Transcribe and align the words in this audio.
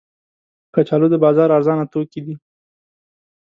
کچالو 0.73 1.07
د 1.11 1.15
بازار 1.23 1.49
ارزانه 1.57 1.85
توکي 1.91 2.21
دي 2.25 2.35